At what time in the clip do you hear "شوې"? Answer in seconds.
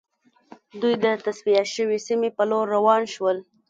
1.75-1.97